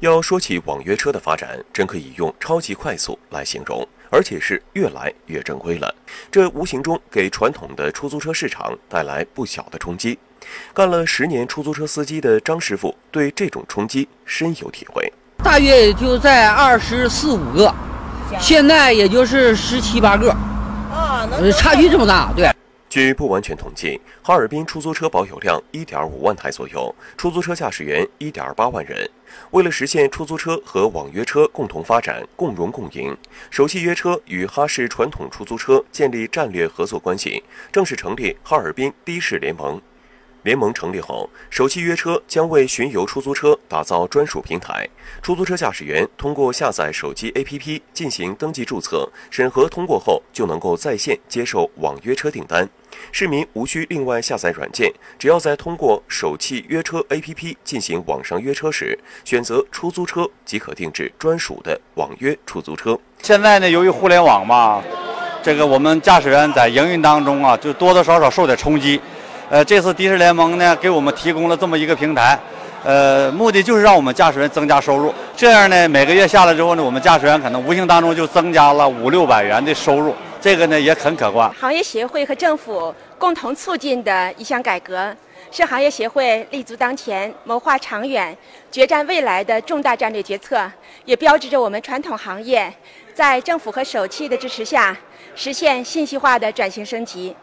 [0.00, 5.94] 要说起网约车的发展，真可以用超级快速来形容，而且是越来越正规了。
[6.30, 10.18] 这无形中给传统的出租车市场带来不小的冲击。
[10.72, 15.12] 干了十年出租车司机的张师傅对这种冲击深有体会。
[15.44, 17.74] 大约也就在二十四五个，
[18.40, 20.30] 现在也就是十七八个，
[20.90, 21.28] 啊，
[21.58, 22.50] 差距这么大，对。
[22.90, 29.08] 据不完全统计，哈尔滨出租车保有量1.5万台左右，出租车驾驶员1.8万人。
[29.52, 33.16] 为了实现出租车和网约车共同发展、共荣共赢，
[33.48, 39.80] 首汽约车与哈市传统出租车建立战略合作关系，正式成立哈尔滨的士联盟。
[40.42, 44.88] 联盟成立后，首汽约车将为巡游出租车打造专属平台。
[45.22, 52.68] 出租车驾驶员通过下载手机 APP 进行登记注册，审核通过后就能够在线接受网约车订单。
[53.12, 62.98] 市民无需另外下载软件，只要在通过手气约车 APP 进行网上约车时，选择出租车即可定制专属的网约出租车。
[63.22, 64.82] 现在呢，由于互联网嘛，
[65.42, 69.00] 这个我们驾驶员在营运当中啊，就多多少少受点冲击。
[69.48, 72.38] 呃，这次的士联盟呢，给我们提供了这么一个平台，
[72.84, 75.12] 呃，目的就是让我们驾驶员增加收入。
[75.36, 81.52] 这样呢，每个月下来之后呢，我们驾驶员可能无形当中就增加了五六百元的收入，这个呢也很可观。
[81.52, 85.14] 行业协会和政府共同促进的一项改革，
[85.50, 88.36] 是行业协会立足当前、谋划长远、
[88.70, 90.70] 决战未来的重大战略决策，
[91.04, 92.72] 也标志着我们传统行业
[93.12, 94.96] 在政府和首汽的支持下，
[95.34, 97.36] 实现信息化的转型升级。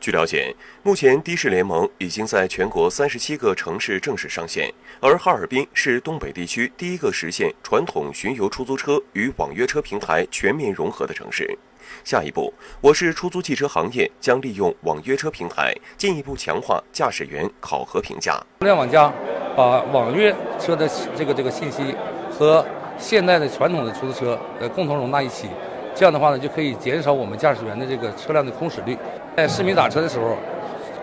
[0.00, 11.56] 据了解，目前的士联盟已经在全国三十七个城市正式上线，而哈尔滨是东北地区第一个实现传统巡游出租车与网约车平台全面融合的城市。
[12.04, 18.38] 下一步，我市出租汽车行业将利用网约车平台，进一步强化驾驶员考核评价。
[18.60, 19.12] 互联网加
[19.56, 21.94] 把网约车的这个这个信息
[22.30, 22.64] 和
[22.98, 25.48] 现代的传统的出租车呃共同容纳一起。
[25.96, 28.98] 这样的话呢，就可以减少我们驾驶员的这个车辆的空驶率，
[29.36, 30.36] 在市民打车的时候，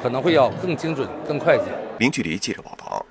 [0.04, 1.64] 可能会要更精准、更快捷。
[2.00, 3.06] 零距离记者报道。